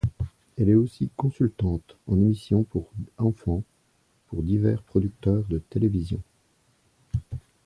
Elle 0.57 0.69
est 0.69 0.73
aussi 0.73 1.11
consultante 1.15 1.95
en 2.07 2.15
émissions 2.15 2.63
pour 2.63 2.89
enfants 3.19 3.61
pour 4.29 4.41
divers 4.41 4.81
producteurs 4.81 5.43
de 5.43 5.59
télévision. 5.59 6.23